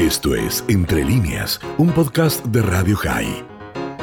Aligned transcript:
Esto 0.00 0.34
es 0.34 0.64
Entre 0.66 1.04
líneas, 1.04 1.60
un 1.76 1.90
podcast 1.90 2.42
de 2.46 2.62
Radio 2.62 2.96
High. 2.96 3.44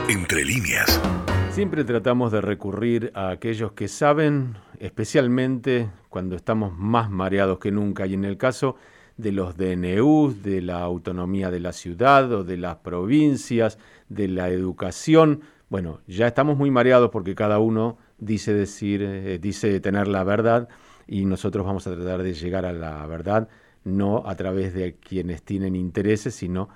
Entre 0.07 0.45
líneas. 0.45 1.01
Siempre 1.49 1.83
tratamos 1.83 2.31
de 2.31 2.39
recurrir 2.39 3.11
a 3.15 3.31
aquellos 3.31 3.71
que 3.71 3.87
saben, 3.87 4.57
especialmente 4.77 5.89
cuando 6.09 6.35
estamos 6.35 6.77
más 6.77 7.09
mareados 7.09 7.57
que 7.57 7.71
nunca. 7.71 8.05
Y 8.05 8.13
en 8.13 8.25
el 8.25 8.37
caso 8.37 8.75
de 9.17 9.31
los 9.31 9.57
DNUs, 9.57 10.43
de 10.43 10.61
la 10.61 10.81
autonomía 10.81 11.49
de 11.49 11.61
la 11.61 11.73
ciudad 11.73 12.31
o 12.31 12.43
de 12.43 12.57
las 12.57 12.75
provincias, 12.75 13.79
de 14.07 14.27
la 14.27 14.49
educación, 14.49 15.41
bueno, 15.67 16.01
ya 16.05 16.27
estamos 16.27 16.59
muy 16.59 16.69
mareados 16.69 17.09
porque 17.09 17.33
cada 17.33 17.57
uno 17.57 17.97
dice 18.19 18.53
decir, 18.53 19.01
eh, 19.01 19.39
dice 19.39 19.79
tener 19.79 20.07
la 20.07 20.23
verdad 20.23 20.69
y 21.07 21.25
nosotros 21.25 21.65
vamos 21.65 21.87
a 21.87 21.95
tratar 21.95 22.21
de 22.21 22.35
llegar 22.35 22.67
a 22.67 22.71
la 22.71 23.03
verdad 23.07 23.49
no 23.87 24.23
a 24.25 24.35
través 24.35 24.73
de 24.73 24.95
quienes 24.95 25.41
tienen 25.43 25.75
intereses, 25.75 26.35
sino 26.35 26.69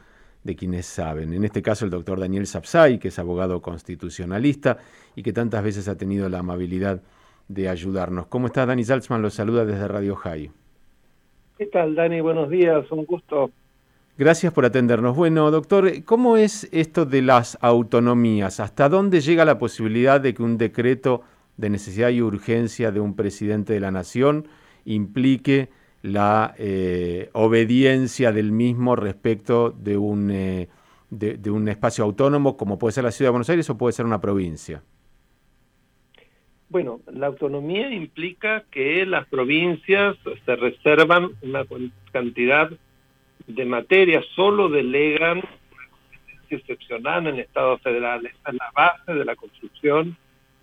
de 0.44 0.56
quienes 0.56 0.86
saben. 0.86 1.34
En 1.34 1.44
este 1.44 1.62
caso 1.62 1.86
el 1.86 1.92
doctor 1.92 2.20
Daniel 2.20 2.48
Sapsay, 2.48 2.98
que 2.98 3.10
es 3.10 3.20
abogado 3.20 3.62
constitucionalista 3.62 4.78
y 5.16 5.22
que 5.22 5.34
tantas 5.34 5.64
veces 5.64 5.88
ha 5.88 5.98
tenido 5.98 6.30
la 6.30 6.40
amabilidad 6.40 7.02
de 7.48 7.70
ayudarnos. 7.70 8.28
¿Cómo 8.28 8.48
está 8.48 8.66
Dani 8.66 8.84
Salzman? 8.84 9.22
Lo 9.22 9.30
saluda 9.30 9.66
desde 9.66 9.88
Radio 9.88 10.16
High. 10.16 10.52
¿Qué 11.58 11.66
tal, 11.68 11.94
Dani? 11.94 12.22
Buenos 12.22 12.50
días, 12.50 12.90
un 12.92 13.06
gusto. 13.06 13.52
Gracias 14.18 14.52
por 14.54 14.66
atendernos. 14.66 15.16
Bueno, 15.16 15.52
doctor, 15.52 16.04
¿cómo 16.06 16.38
es 16.38 16.68
esto 16.72 17.06
de 17.06 17.22
las 17.22 17.58
autonomías? 17.62 18.60
¿Hasta 18.60 18.90
dónde 18.90 19.22
llega 19.22 19.46
la 19.46 19.60
posibilidad 19.60 20.20
de 20.20 20.34
que 20.34 20.44
un 20.44 20.58
decreto 20.58 21.22
de 21.58 21.70
necesidad 21.70 22.10
y 22.10 22.22
urgencia 22.22 22.92
de 22.92 23.00
un 23.00 23.16
presidente 23.16 23.74
de 23.74 23.80
la 23.80 23.92
nación 23.92 24.48
implique 24.86 25.70
la 26.02 26.56
eh, 26.58 27.30
obediencia 27.34 28.32
del 28.32 28.52
mismo 28.52 28.96
respecto 28.96 29.72
de 29.72 29.98
un, 29.98 30.32
eh, 30.32 30.68
de, 31.10 31.52
un 31.52 31.68
espacio 31.68 32.04
autónomo 32.04 32.58
como 32.58 32.80
puede 32.80 32.94
ser 32.94 33.04
la 33.04 33.12
Ciudad 33.12 33.28
de 33.30 33.34
Buenos 33.34 33.50
Aires 33.50 33.70
o 33.70 33.78
puede 33.78 33.94
ser 33.94 34.06
una 34.06 34.22
provincia? 34.22 34.84
Bueno, 36.70 37.02
la 37.12 37.28
autonomía 37.28 37.92
implica 37.92 38.64
que 38.72 39.06
las 39.06 39.28
provincias 39.28 40.16
se 40.46 40.56
reservan 40.56 41.32
una 41.42 41.66
cantidad 42.12 42.72
de 43.46 43.66
materias, 43.66 44.24
solo 44.36 44.70
delegan 44.70 45.42
excepcional 46.50 47.28
en 47.28 47.40
estados 47.40 47.82
federales. 47.82 48.34
Es 48.48 48.54
la 48.54 48.72
base 48.74 49.14
de 49.14 49.26
la 49.26 49.36
construcción 49.36 50.18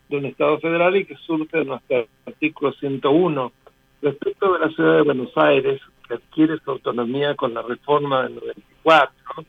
de 0.09 0.17
un 0.17 0.27
Estado 0.27 0.59
federal 0.61 0.97
y 0.97 1.05
que 1.05 1.17
surge 1.17 1.59
de 1.59 1.65
nuestro 1.65 2.07
artículo 2.27 2.73
101 2.73 3.53
Respecto 4.01 4.53
de 4.53 4.61
la 4.61 4.69
ciudad 4.71 4.97
de 4.97 5.03
Buenos 5.03 5.37
Aires, 5.37 5.81
que 6.07 6.15
adquiere 6.15 6.59
su 6.65 6.71
autonomía 6.71 7.35
con 7.35 7.53
la 7.53 7.63
reforma 7.63 8.23
del 8.23 8.37
94, 8.37 9.45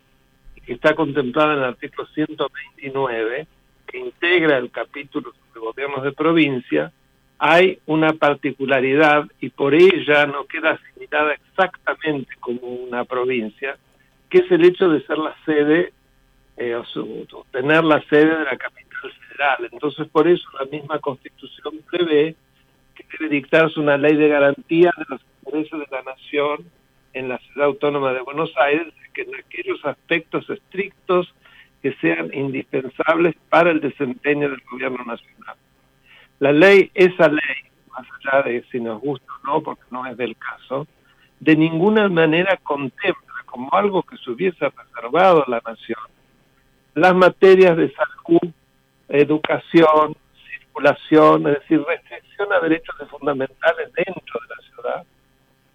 y 0.55 0.61
que 0.61 0.73
está 0.73 0.95
contemplada 0.95 1.53
en 1.53 1.59
el 1.59 1.65
artículo 1.65 2.07
129, 2.07 3.47
que 3.85 3.97
integra 3.99 4.57
el 4.57 4.71
capítulo 4.71 5.33
sobre 5.33 5.65
gobiernos 5.65 6.03
de 6.03 6.11
provincia, 6.13 6.91
hay 7.37 7.79
una 7.85 8.13
particularidad 8.13 9.25
y 9.39 9.49
por 9.49 9.73
ella 9.73 10.25
no 10.25 10.45
queda 10.45 10.71
asimilada 10.71 11.33
exactamente 11.33 12.35
como 12.39 12.61
una 12.61 13.05
provincia, 13.05 13.77
que 14.29 14.39
es 14.39 14.51
el 14.51 14.65
hecho 14.65 14.89
de 14.89 15.05
ser 15.05 15.17
la 15.19 15.35
sede, 15.45 15.93
eh, 16.57 16.75
o 16.75 17.45
tener 17.51 17.83
la 17.83 18.01
sede 18.09 18.37
de 18.37 18.43
la 18.43 18.57
capital 18.57 19.11
federal. 19.29 19.69
Entonces, 19.71 20.07
por 20.07 20.27
eso 20.27 20.43
la 20.59 20.65
misma 20.65 20.99
constitución 20.99 21.75
prevé 21.89 22.35
debe 23.11 23.29
dictarse 23.29 23.79
una 23.79 23.97
ley 23.97 24.15
de 24.15 24.27
garantía 24.27 24.91
de 24.97 25.05
los 25.09 25.21
intereses 25.45 25.79
de 25.79 25.87
la 25.91 26.03
nación 26.03 26.65
en 27.13 27.29
la 27.29 27.37
ciudad 27.39 27.67
autónoma 27.67 28.13
de 28.13 28.21
Buenos 28.21 28.51
Aires, 28.57 28.93
que 29.13 29.23
en 29.23 29.35
aquellos 29.35 29.83
aspectos 29.85 30.49
estrictos 30.49 31.33
que 31.81 31.93
sean 31.95 32.29
indispensables 32.33 33.35
para 33.49 33.71
el 33.71 33.81
desempeño 33.81 34.49
del 34.49 34.61
gobierno 34.69 35.03
nacional. 35.05 35.55
La 36.39 36.51
ley, 36.51 36.91
esa 36.93 37.27
ley, 37.27 37.57
más 37.91 38.05
allá 38.19 38.43
de 38.43 38.63
si 38.71 38.79
nos 38.79 39.01
gusta 39.01 39.25
o 39.43 39.47
no, 39.47 39.61
porque 39.61 39.83
no 39.91 40.05
es 40.05 40.17
del 40.17 40.35
caso, 40.37 40.87
de 41.39 41.55
ninguna 41.55 42.09
manera 42.09 42.57
contempla 42.57 43.43
como 43.45 43.73
algo 43.73 44.03
que 44.03 44.17
se 44.17 44.29
hubiese 44.31 44.69
reservado 44.69 45.45
a 45.45 45.49
la 45.49 45.61
nación 45.65 45.99
las 46.99 47.15
materias 47.15 47.77
de 47.77 47.91
salud, 47.93 48.51
educación, 49.07 50.15
es 50.81 51.43
decir, 51.43 51.83
restricción 51.85 52.53
a 52.53 52.59
derechos 52.59 52.95
fundamentales 53.09 53.91
dentro 53.93 54.39
de 54.41 54.55
la 54.55 54.61
ciudad, 54.69 55.05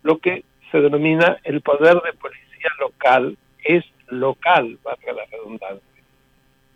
lo 0.02 0.18
que 0.18 0.44
se 0.70 0.80
denomina 0.80 1.38
el 1.44 1.60
poder 1.60 2.00
de 2.02 2.12
policía 2.14 2.70
local, 2.80 3.36
es 3.62 3.84
local, 4.08 4.78
valga 4.82 5.12
la 5.12 5.24
redundancia. 5.30 6.02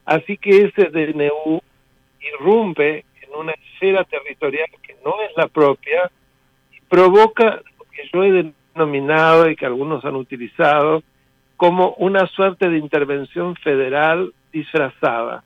Así 0.05 0.37
que 0.39 0.65
ese 0.65 0.91
DNU 0.91 1.61
irrumpe 2.21 3.05
en 3.23 3.35
una 3.35 3.53
esfera 3.53 4.05
territorial 4.05 4.69
que 4.83 4.97
no 5.05 5.15
es 5.23 5.37
la 5.37 5.49
propia 5.49 6.11
y 6.73 6.81
provoca 6.83 7.61
lo 7.79 7.85
que 7.91 8.09
yo 8.13 8.25
he 8.25 8.53
denominado 8.75 9.51
y 9.51 9.57
que 9.57 9.67
algunos 9.67 10.05
han 10.05 10.17
utilizado 10.17 11.03
como 11.57 11.95
una 11.99 12.27
suerte 12.27 12.69
de 12.69 12.79
intervención 12.79 13.57
federal 13.57 14.33
disfrazada. 14.53 15.45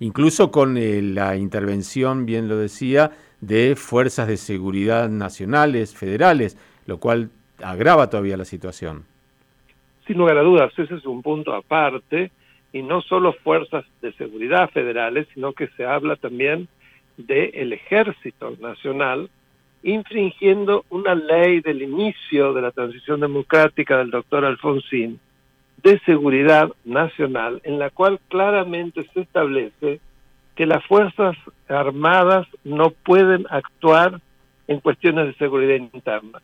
Incluso 0.00 0.50
con 0.50 0.76
eh, 0.76 1.00
la 1.00 1.36
intervención, 1.36 2.26
bien 2.26 2.48
lo 2.48 2.56
decía, 2.58 3.12
de 3.40 3.74
fuerzas 3.74 4.28
de 4.28 4.36
seguridad 4.36 5.08
nacionales, 5.08 5.94
federales, 5.94 6.58
lo 6.86 6.98
cual 6.98 7.30
agrava 7.62 8.10
todavía 8.10 8.36
la 8.36 8.44
situación. 8.44 9.04
Sin 10.06 10.18
lugar 10.18 10.36
a 10.38 10.42
dudas, 10.42 10.72
ese 10.76 10.94
es 10.94 11.06
un 11.06 11.22
punto 11.22 11.54
aparte, 11.54 12.30
y 12.72 12.82
no 12.82 13.00
solo 13.02 13.32
fuerzas 13.32 13.84
de 14.02 14.12
seguridad 14.12 14.70
federales, 14.70 15.26
sino 15.34 15.52
que 15.52 15.68
se 15.68 15.84
habla 15.84 16.16
también 16.16 16.68
del 17.16 17.72
ejército 17.72 18.56
nacional, 18.60 19.28
infringiendo 19.82 20.84
una 20.90 21.14
ley 21.14 21.60
del 21.60 21.82
inicio 21.82 22.52
de 22.52 22.62
la 22.62 22.70
transición 22.70 23.20
democrática 23.20 23.98
del 23.98 24.10
doctor 24.10 24.44
Alfonsín, 24.44 25.18
de 25.82 25.98
seguridad 26.00 26.70
nacional 26.84 27.60
en 27.64 27.78
la 27.78 27.90
cual 27.90 28.20
claramente 28.28 29.08
se 29.12 29.20
establece 29.20 30.00
que 30.54 30.66
las 30.66 30.84
Fuerzas 30.86 31.36
Armadas 31.68 32.46
no 32.64 32.90
pueden 32.90 33.46
actuar 33.50 34.20
en 34.68 34.80
cuestiones 34.80 35.26
de 35.26 35.34
seguridad 35.34 35.76
interna. 35.76 36.40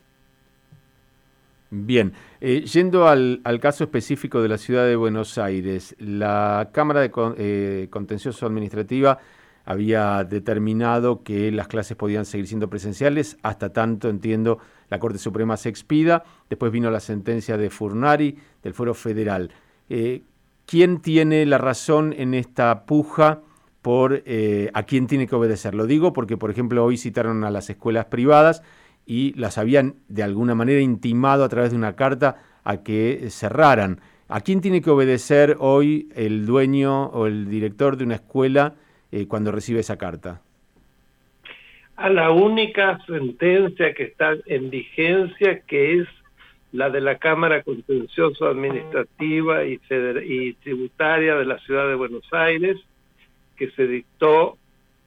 Bien, 1.70 2.12
eh, 2.40 2.60
yendo 2.62 3.08
al, 3.08 3.40
caso 3.60 3.84
específico 3.84 4.40
de 4.40 4.48
la 4.48 4.56
ciudad 4.56 4.86
de 4.86 4.96
Buenos 4.96 5.36
Aires, 5.36 5.96
la 5.98 6.70
Cámara 6.72 7.00
de 7.00 7.10
eh, 7.38 7.88
Contencioso 7.90 8.46
Administrativa 8.46 9.18
había 9.64 10.22
determinado 10.22 11.24
que 11.24 11.50
las 11.50 11.66
clases 11.66 11.96
podían 11.96 12.24
seguir 12.24 12.46
siendo 12.46 12.70
presenciales, 12.70 13.36
hasta 13.42 13.72
tanto, 13.72 14.08
entiendo, 14.08 14.58
la 14.88 14.98
Corte 14.98 15.18
Suprema 15.18 15.56
se 15.56 15.68
expida, 15.68 16.24
después 16.48 16.72
vino 16.72 16.90
la 16.90 17.00
sentencia 17.00 17.56
de 17.56 17.70
Furnari 17.70 18.36
del 18.62 18.74
Foro 18.74 18.94
Federal. 18.94 19.50
Eh, 19.88 20.22
¿Quién 20.66 21.00
tiene 21.00 21.46
la 21.46 21.58
razón 21.58 22.12
en 22.16 22.34
esta 22.34 22.86
puja 22.86 23.40
por 23.82 24.22
eh, 24.26 24.70
a 24.74 24.82
quién 24.82 25.06
tiene 25.06 25.26
que 25.26 25.36
obedecer? 25.36 25.74
Lo 25.74 25.86
digo 25.86 26.12
porque, 26.12 26.36
por 26.36 26.50
ejemplo, 26.50 26.84
hoy 26.84 26.96
citaron 26.96 27.44
a 27.44 27.50
las 27.50 27.70
escuelas 27.70 28.06
privadas 28.06 28.62
y 29.06 29.32
las 29.34 29.58
habían 29.58 29.94
de 30.08 30.24
alguna 30.24 30.56
manera 30.56 30.80
intimado 30.80 31.44
a 31.44 31.48
través 31.48 31.70
de 31.70 31.76
una 31.76 31.94
carta 31.94 32.38
a 32.64 32.78
que 32.78 33.28
cerraran. 33.30 34.00
¿A 34.28 34.40
quién 34.40 34.60
tiene 34.60 34.82
que 34.82 34.90
obedecer 34.90 35.56
hoy 35.60 36.08
el 36.16 36.46
dueño 36.46 37.06
o 37.06 37.28
el 37.28 37.48
director 37.48 37.96
de 37.96 38.02
una 38.02 38.16
escuela 38.16 38.74
eh, 39.12 39.28
cuando 39.28 39.52
recibe 39.52 39.80
esa 39.80 39.96
carta? 39.96 40.42
A 41.96 42.10
la 42.10 42.30
única 42.30 42.98
sentencia 43.06 43.94
que 43.94 44.04
está 44.04 44.36
en 44.46 44.70
vigencia, 44.70 45.60
que 45.60 46.00
es 46.00 46.08
la 46.72 46.90
de 46.90 47.00
la 47.00 47.16
Cámara 47.16 47.62
Contencioso 47.62 48.46
Administrativa 48.46 49.64
y, 49.64 49.80
y 50.24 50.52
Tributaria 50.54 51.36
de 51.36 51.46
la 51.46 51.58
Ciudad 51.60 51.88
de 51.88 51.94
Buenos 51.94 52.24
Aires, 52.32 52.76
que 53.56 53.70
se 53.70 53.86
dictó 53.86 54.58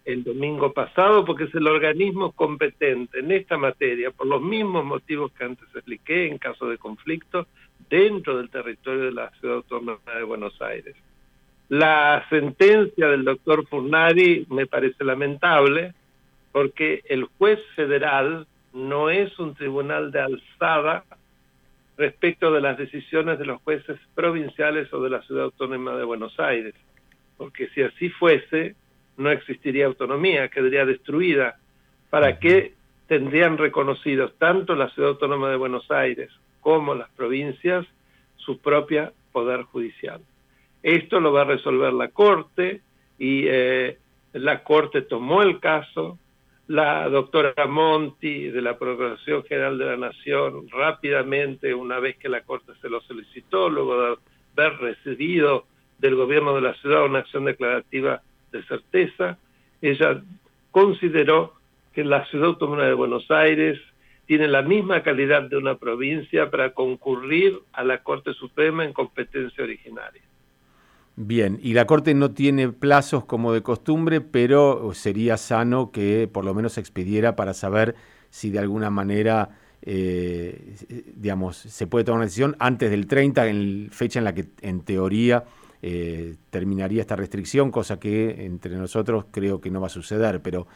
el 0.03 0.23
domingo 0.23 0.73
pasado, 0.73 1.23
porque 1.23 1.43
es 1.43 1.53
el 1.53 1.67
organismo 1.67 2.31
competente 2.31 3.19
en 3.19 3.31
esta 3.31 3.57
materia, 3.57 4.09
por 4.09 4.25
los 4.25 4.41
mismos 4.41 4.83
motivos 4.83 5.31
que 5.33 5.43
antes 5.43 5.67
expliqué, 5.75 6.27
en 6.27 6.39
caso 6.39 6.67
de 6.67 6.79
conflicto, 6.79 7.45
dentro 7.87 8.37
del 8.37 8.49
territorio 8.49 9.05
de 9.05 9.11
la 9.11 9.29
Ciudad 9.39 9.57
Autónoma 9.57 9.99
de 10.15 10.23
Buenos 10.23 10.59
Aires. 10.61 10.95
La 11.69 12.25
sentencia 12.31 13.07
del 13.09 13.23
doctor 13.23 13.67
Furnari 13.67 14.47
me 14.49 14.65
parece 14.65 15.03
lamentable 15.03 15.93
porque 16.59 17.03
el 17.07 17.23
juez 17.37 17.57
federal 17.73 18.45
no 18.73 19.09
es 19.09 19.39
un 19.39 19.55
tribunal 19.55 20.11
de 20.11 20.19
alzada 20.19 21.05
respecto 21.97 22.51
de 22.51 22.59
las 22.59 22.77
decisiones 22.77 23.39
de 23.39 23.45
los 23.45 23.61
jueces 23.61 23.97
provinciales 24.13 24.91
o 24.93 25.01
de 25.01 25.09
la 25.09 25.21
ciudad 25.21 25.45
autónoma 25.45 25.95
de 25.95 26.03
Buenos 26.03 26.37
Aires, 26.37 26.75
porque 27.37 27.69
si 27.69 27.81
así 27.81 28.09
fuese, 28.09 28.75
no 29.15 29.31
existiría 29.31 29.85
autonomía, 29.85 30.49
quedaría 30.49 30.85
destruida. 30.85 31.57
¿Para 32.09 32.39
qué 32.39 32.73
tendrían 33.07 33.57
reconocidos 33.57 34.37
tanto 34.37 34.75
la 34.75 34.89
ciudad 34.89 35.11
autónoma 35.11 35.49
de 35.49 35.55
Buenos 35.55 35.89
Aires 35.89 36.29
como 36.59 36.93
las 36.93 37.09
provincias 37.11 37.85
su 38.35 38.59
propia 38.59 39.13
poder 39.31 39.63
judicial. 39.63 40.19
Esto 40.83 41.21
lo 41.21 41.31
va 41.31 41.43
a 41.43 41.55
resolver 41.55 41.93
la 41.93 42.09
Corte 42.09 42.81
y 43.17 43.45
eh, 43.47 43.97
la 44.33 44.61
Corte 44.63 45.01
tomó 45.01 45.41
el 45.41 45.59
caso, 45.59 46.17
la 46.69 47.09
doctora 47.09 47.65
Monti 47.65 48.51
de 48.51 48.61
la 48.61 48.77
Procuración 48.77 49.43
General 49.45 49.75
de 49.79 49.85
la 49.85 49.97
Nación 49.97 50.69
rápidamente, 50.69 51.73
una 51.73 51.97
vez 51.99 52.17
que 52.17 52.29
la 52.29 52.41
Corte 52.41 52.73
se 52.79 52.89
lo 52.89 53.01
solicitó, 53.01 53.69
luego 53.69 53.99
de 53.99 54.17
haber 54.55 54.77
recibido 54.77 55.65
del 55.97 56.13
gobierno 56.13 56.53
de 56.53 56.61
la 56.61 56.75
ciudad 56.75 57.05
una 57.05 57.19
acción 57.19 57.45
declarativa 57.45 58.21
de 58.51 58.63
certeza, 58.65 59.39
ella 59.81 60.21
consideró 60.69 61.55
que 61.91 62.03
la 62.03 62.25
ciudad 62.27 62.49
autónoma 62.49 62.85
de 62.85 62.93
Buenos 62.93 63.31
Aires 63.31 63.79
tiene 64.27 64.47
la 64.47 64.61
misma 64.61 65.01
calidad 65.01 65.41
de 65.49 65.57
una 65.57 65.73
provincia 65.73 66.51
para 66.51 66.75
concurrir 66.75 67.57
a 67.73 67.83
la 67.83 68.03
Corte 68.03 68.35
Suprema 68.35 68.85
en 68.85 68.93
competencia 68.93 69.63
originaria. 69.63 70.21
Bien, 71.21 71.59
y 71.61 71.73
la 71.73 71.83
Corte 71.85 72.13
no 72.13 72.31
tiene 72.31 72.69
plazos 72.69 73.25
como 73.25 73.51
de 73.51 73.61
costumbre, 73.61 74.21
pero 74.21 74.93
sería 74.93 75.35
sano 75.35 75.91
que 75.91 76.29
por 76.31 76.45
lo 76.45 76.53
menos 76.53 76.71
se 76.73 76.79
expidiera 76.79 77.35
para 77.35 77.53
saber 77.53 77.95
si 78.29 78.51
de 78.51 78.59
alguna 78.59 78.89
manera, 78.89 79.49
eh, 79.81 80.75
digamos, 81.17 81.57
se 81.57 81.87
puede 81.87 82.05
tomar 82.05 82.19
una 82.19 82.27
decisión 82.27 82.55
antes 82.57 82.89
del 82.89 83.05
30, 83.05 83.47
en 83.47 83.89
fecha 83.91 84.19
en 84.19 84.23
la 84.23 84.33
que 84.33 84.45
en 84.61 84.79
teoría 84.79 85.43
eh, 85.81 86.37
terminaría 86.51 87.01
esta 87.01 87.17
restricción, 87.17 87.69
cosa 87.69 87.99
que 87.99 88.45
entre 88.45 88.77
nosotros 88.77 89.25
creo 89.29 89.59
que 89.59 89.71
no 89.71 89.81
va 89.81 89.87
a 89.87 89.89
suceder, 89.89 90.41
pero 90.41 90.67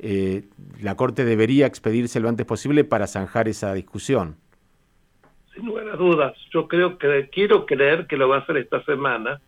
eh, 0.00 0.48
la 0.80 0.96
Corte 0.96 1.24
debería 1.24 1.66
expedirse 1.66 2.18
lo 2.18 2.28
antes 2.28 2.44
posible 2.44 2.82
para 2.82 3.06
zanjar 3.06 3.46
esa 3.46 3.72
discusión. 3.72 4.34
Sin 5.54 5.64
lugar 5.64 5.88
a 5.90 5.96
dudas, 5.96 6.34
yo 6.50 6.66
creo 6.66 6.98
que 6.98 7.28
quiero 7.30 7.66
creer 7.66 8.08
que 8.08 8.16
lo 8.16 8.28
va 8.28 8.38
a 8.38 8.40
hacer 8.40 8.56
esta 8.56 8.84
semana, 8.84 9.40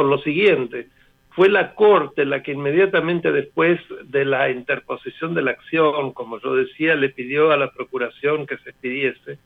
por 0.00 0.08
lo 0.08 0.16
siguiente, 0.22 0.88
fue 1.28 1.50
la 1.50 1.74
Corte 1.74 2.24
la 2.24 2.42
que 2.42 2.52
inmediatamente 2.52 3.30
después 3.32 3.78
de 4.04 4.24
la 4.24 4.48
interposición 4.48 5.34
de 5.34 5.42
la 5.42 5.50
acción, 5.50 6.12
como 6.12 6.40
yo 6.40 6.54
decía, 6.54 6.94
le 6.94 7.10
pidió 7.10 7.52
a 7.52 7.58
la 7.58 7.70
Procuración 7.70 8.46
que 8.46 8.56
se 8.56 8.70
expidiese. 8.70 9.36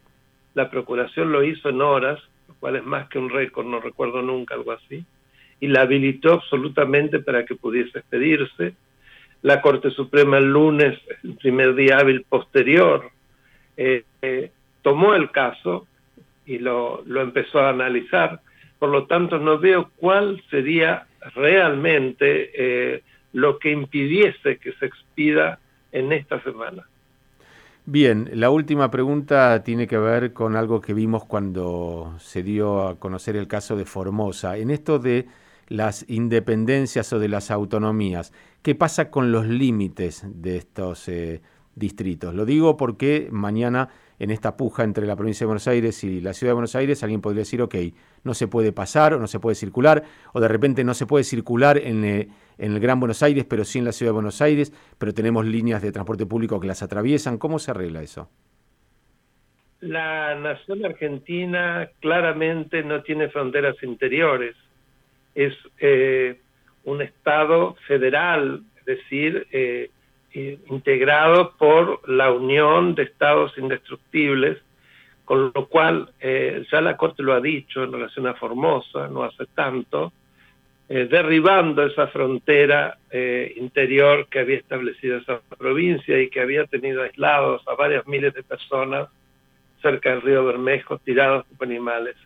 La 0.55 0.71
Procuración 0.71 1.33
lo 1.33 1.43
hizo 1.43 1.71
en 1.71 1.83
horas, 1.83 2.21
lo 2.47 2.55
cual 2.61 2.77
es 2.77 2.85
más 2.85 3.09
que 3.09 3.19
un 3.19 3.31
récord, 3.31 3.67
no 3.67 3.81
recuerdo 3.81 4.23
nunca 4.23 4.55
algo 4.55 4.71
así, 4.71 5.05
y 5.59 5.67
la 5.67 5.81
habilitó 5.81 6.35
absolutamente 6.35 7.19
para 7.19 7.45
que 7.45 7.57
pudiese 7.57 7.99
expedirse. 7.99 8.75
La 9.43 9.61
Corte 9.61 9.91
Suprema 9.91 10.39
el 10.39 10.53
lunes, 10.53 10.97
el 11.25 11.35
primer 11.35 11.75
día 11.75 11.99
hábil 11.99 12.25
posterior, 12.29 13.11
eh, 13.77 14.05
eh, 14.23 14.53
tomó 14.83 15.17
el 15.17 15.33
caso 15.33 15.89
y 16.47 16.59
lo, 16.61 17.03
lo 17.07 17.23
empezó 17.23 17.59
a 17.59 17.71
analizar 17.71 18.41
por 18.79 18.91
lo 18.91 19.07
tanto 19.07 19.39
no 19.39 19.59
veo 19.59 19.91
cuál 19.97 20.43
sería 20.51 21.07
realmente 21.35 22.51
eh, 22.55 23.03
lo 23.33 23.59
que 23.59 23.71
impidiese 23.71 24.59
que 24.59 24.73
se 24.75 24.87
expida 24.87 25.59
en 25.93 26.13
esta 26.13 26.43
semana. 26.43 26.87
Bien, 27.87 28.31
la 28.33 28.49
última 28.49 28.91
pregunta 28.91 29.63
tiene 29.63 29.87
que 29.87 29.99
ver 29.99 30.33
con 30.33 30.57
algo 30.57 30.81
que 30.81 30.95
vimos 30.95 31.25
cuando 31.25 32.15
se 32.19 32.43
dio 32.43 32.89
a 32.89 32.99
conocer 32.99 33.37
el 33.37 33.47
caso 33.47 33.77
de 33.77 33.85
Formosa. 33.85 34.57
En 34.57 34.71
esto 34.71 34.99
de 34.99 35.27
las 35.69 36.09
independencias 36.09 37.13
o 37.13 37.19
de 37.19 37.29
las 37.29 37.51
autonomías, 37.51 38.33
¿qué 38.63 38.75
pasa 38.75 39.11
con 39.11 39.33
los 39.33 39.47
límites 39.47 40.25
de 40.25 40.57
estos 40.57 41.09
eh, 41.09 41.43
distritos? 41.77 42.35
Lo 42.35 42.45
digo 42.45 42.77
porque 42.77 43.29
mañana 43.31 43.89
en 44.19 44.31
esta 44.31 44.57
puja 44.57 44.85
entre 44.85 45.07
la 45.07 45.17
provincia 45.17 45.45
de 45.45 45.47
Buenos 45.47 45.69
Aires 45.69 46.05
y 46.05 46.21
la 46.21 46.33
ciudad 46.33 46.51
de 46.51 46.55
Buenos 46.55 46.75
Aires, 46.77 47.03
alguien 47.03 47.21
podría 47.21 47.41
decir, 47.41 47.61
ok, 47.63 47.75
no 48.23 48.35
se 48.35 48.49
puede 48.49 48.73
pasar 48.73 49.15
o 49.15 49.19
no 49.19 49.27
se 49.27 49.41
puede 49.41 49.55
circular, 49.55 50.05
o 50.33 50.41
de 50.41 50.49
repente 50.49 50.85
no 50.85 50.95
se 50.95 51.07
puede 51.07 51.25
circular 51.25 51.79
en, 51.79 52.05
eh, 52.05 52.29
el 52.59 52.79
Gran 52.81 53.01
Buenos 53.01 53.23
Aires, 53.23 53.45
pero 53.45 53.65
sí 53.65 53.81
en 53.81 53.85
la 53.85 53.93
ciudad 53.93 54.11
de 54.11 54.15
Buenos 54.15 54.41
Aires, 54.41 54.73
pero 54.99 55.13
tenemos 55.13 55.45
líneas 55.45 55.83
de 55.83 55.93
transporte 55.93 56.27
público 56.27 56.61
que 56.61 56.67
las 56.67 56.83
atraviesan. 56.83 57.39
¿Cómo 57.39 57.59
se 57.59 57.73
arregla 57.73 58.03
eso? 58.03 58.29
La 59.81 60.35
nación 60.37 60.85
argentina 60.85 61.91
claramente 62.01 62.83
no 62.83 63.03
tiene 63.03 63.29
fronteras 63.29 63.77
interiores. 63.83 64.57
Es 65.35 65.53
eh, 65.79 66.41
un 66.85 67.03
Estado 67.03 67.75
federal, 67.87 68.63
es 68.79 68.85
decir, 68.85 69.47
eh, 69.51 69.91
eh, 70.35 70.59
por 71.59 72.09
la 72.09 72.33
Unión 72.33 72.95
de 72.95 73.05
Estados 73.05 73.57
Indestructibles, 73.57 74.59
con 75.25 75.53
lo 75.55 75.67
cual 75.69 76.11
eh, 76.21 76.65
ya 76.71 76.81
la 76.81 76.97
Corte 76.97 77.23
lo 77.23 77.33
ha 77.33 77.41
dicho 77.41 77.83
en 77.83 77.93
relación 77.93 78.27
a 78.27 78.35
Formosa, 78.35 79.09
no 79.09 79.23
hace 79.23 79.47
tanto, 79.55 80.13
eh, 80.89 81.07
derribando 81.11 81.87
esa 81.87 82.09
frontera 82.09 82.99
interior 83.57 84.27
que 84.29 84.41
había 84.41 84.57
establecido 84.57 85.19
esa 85.19 85.41
provincia 85.57 86.21
y 86.21 86.29
que 86.29 86.41
había 86.41 86.67
tenido 86.67 87.03
aislados 87.03 87.63
a 87.69 87.75
varias 87.75 88.07
miles 88.09 88.35
de 88.35 88.43
personas 88.43 89.09
cerca 89.81 90.11
del 90.11 90.23
río 90.23 90.45
Bermejo, 90.45 90.99
tirados 90.99 91.47
como 91.47 91.71
animales. 91.71 92.17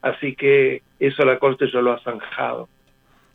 Así 0.00 0.34
que 0.34 0.82
eso 0.98 1.24
la 1.24 1.38
Corte 1.38 1.70
ya 1.70 1.80
lo 1.82 1.92
ha 1.92 2.00
zanjado. 2.00 2.68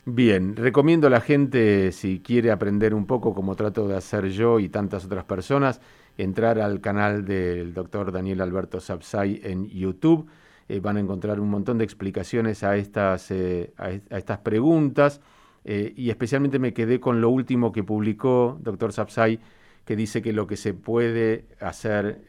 Bien, 0.08 0.56
recomiendo 0.56 1.08
a 1.08 1.10
la 1.10 1.20
gente, 1.20 1.92
si 1.92 2.20
quiere 2.20 2.52
aprender 2.52 2.94
un 2.94 3.08
poco 3.08 3.34
como 3.34 3.56
trato 3.56 3.88
de 3.88 3.98
hacer 3.98 4.30
yo 4.30 4.60
y 4.60 4.70
tantas 4.70 5.04
otras 5.06 5.26
personas, 5.26 5.82
entrar 6.16 6.60
al 6.60 6.80
canal 6.80 7.26
del 7.26 7.74
doctor 7.74 8.12
Daniel 8.12 8.42
Alberto 8.42 8.80
Sapsay 8.80 9.42
en 9.44 9.68
YouTube. 9.68 10.28
Eh, 10.70 10.80
van 10.80 10.98
a 10.98 11.00
encontrar 11.00 11.40
un 11.40 11.50
montón 11.50 11.80
de 11.80 11.86
explicaciones 11.86 12.64
a 12.64 12.78
estas, 12.78 13.32
eh, 13.32 13.74
a, 13.78 13.90
estas 14.16 14.38
preguntas 14.40 15.22
eh, 15.64 15.92
y 15.96 16.12
especialmente 16.12 16.60
me 16.60 16.74
quedé 16.74 17.00
con 17.00 17.20
lo 17.20 17.32
último 17.32 17.72
que 17.72 17.84
publicó 17.84 18.60
doctor 18.62 18.94
Sapsay, 18.94 19.40
que 19.86 19.96
dice 19.96 20.22
que 20.22 20.34
lo 20.34 20.46
que 20.46 20.56
se 20.56 20.76
puede 20.76 21.46
hacer, 21.60 22.22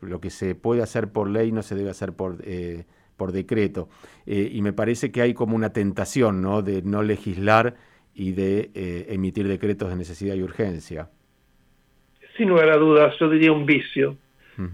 lo 0.00 0.20
que 0.20 0.30
se 0.30 0.54
puede 0.54 0.82
hacer 0.82 1.10
por 1.10 1.28
ley 1.28 1.50
no 1.50 1.62
se 1.62 1.74
debe 1.74 1.90
hacer 1.90 2.12
por 2.12 2.38
por 3.20 3.32
decreto. 3.32 3.90
Eh, 4.24 4.48
y 4.50 4.62
me 4.62 4.72
parece 4.72 5.12
que 5.12 5.20
hay 5.20 5.34
como 5.34 5.54
una 5.54 5.74
tentación 5.74 6.40
¿no? 6.40 6.62
de 6.62 6.80
no 6.80 7.02
legislar 7.02 7.74
y 8.14 8.32
de 8.32 8.70
eh, 8.74 9.06
emitir 9.10 9.46
decretos 9.46 9.90
de 9.90 9.96
necesidad 9.96 10.34
y 10.36 10.42
urgencia. 10.42 11.10
Sin 12.38 12.48
lugar 12.48 12.70
a 12.70 12.78
dudas, 12.78 13.14
yo 13.20 13.28
diría 13.28 13.52
un 13.52 13.66
vicio, 13.66 14.16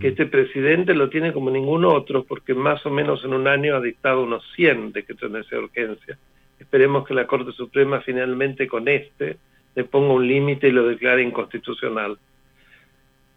que 0.01 0.09
este 0.09 0.27
presidente 0.27 0.95
lo 0.95 1.09
tiene 1.11 1.33
como 1.33 1.49
ningún 1.49 1.85
otro, 1.85 2.25
porque 2.25 2.55
más 2.55 2.85
o 2.87 2.91
menos 2.91 3.25
en 3.25 3.33
un 3.35 3.47
año 3.47 3.77
ha 3.77 3.81
dictado 3.81 4.23
unos 4.23 4.45
100 4.57 4.93
decretos 4.93 5.31
de 5.31 5.39
necesidad 5.39 5.61
y 5.61 5.65
urgencia. 5.65 6.19
Esperemos 6.59 7.07
que 7.07 7.15
la 7.15 7.27
Corte 7.27 7.53
Suprema 7.53 8.01
finalmente 8.01 8.67
con 8.67 8.89
este 8.89 9.37
le 9.77 9.85
ponga 9.85 10.15
un 10.15 10.27
límite 10.27 10.69
y 10.69 10.73
lo 10.73 10.89
declare 10.89 11.23
inconstitucional. 11.23 12.19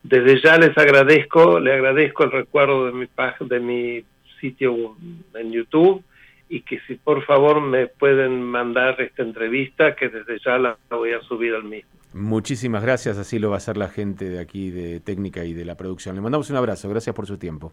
Desde 0.01 0.41
ya 0.41 0.57
les 0.57 0.75
agradezco, 0.77 1.59
le 1.59 1.73
agradezco 1.73 2.23
el 2.23 2.31
recuerdo 2.31 2.85
de 2.87 2.93
mi, 2.93 3.07
de 3.47 3.59
mi 3.59 4.03
sitio 4.39 4.95
en 5.33 5.51
YouTube 5.51 6.03
y 6.49 6.61
que 6.61 6.79
si 6.87 6.95
por 6.95 7.23
favor 7.25 7.61
me 7.61 7.87
pueden 7.87 8.41
mandar 8.41 8.99
esta 9.01 9.21
entrevista 9.21 9.95
que 9.95 10.09
desde 10.09 10.39
ya 10.43 10.57
la 10.57 10.77
voy 10.89 11.13
a 11.13 11.21
subir 11.21 11.53
al 11.53 11.63
mismo. 11.63 11.89
Muchísimas 12.13 12.81
gracias, 12.81 13.19
así 13.19 13.37
lo 13.37 13.49
va 13.49 13.55
a 13.55 13.57
hacer 13.57 13.77
la 13.77 13.87
gente 13.87 14.29
de 14.29 14.39
aquí 14.39 14.71
de 14.71 14.99
técnica 14.99 15.45
y 15.45 15.53
de 15.53 15.63
la 15.63 15.75
producción. 15.75 16.15
Le 16.15 16.21
mandamos 16.21 16.49
un 16.49 16.55
abrazo, 16.55 16.89
gracias 16.89 17.15
por 17.15 17.27
su 17.27 17.37
tiempo. 17.37 17.71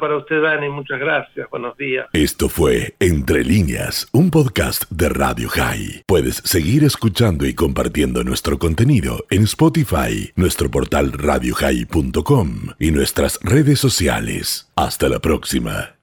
Para 0.00 0.16
usted, 0.16 0.42
Dani, 0.42 0.68
muchas 0.68 0.98
gracias, 0.98 1.48
buenos 1.50 1.76
días. 1.76 2.06
Esto 2.12 2.48
fue 2.48 2.94
Entre 3.00 3.44
líneas, 3.44 4.08
un 4.12 4.30
podcast 4.30 4.84
de 4.90 5.08
Radio 5.08 5.48
High. 5.48 6.04
Puedes 6.06 6.36
seguir 6.36 6.84
escuchando 6.84 7.46
y 7.46 7.54
compartiendo 7.54 8.24
nuestro 8.24 8.58
contenido 8.58 9.24
en 9.30 9.44
Spotify, 9.44 10.32
nuestro 10.36 10.70
portal 10.70 11.12
radiohigh.com 11.12 12.50
y 12.78 12.90
nuestras 12.90 13.38
redes 13.42 13.78
sociales. 13.78 14.70
Hasta 14.76 15.08
la 15.08 15.18
próxima. 15.18 15.97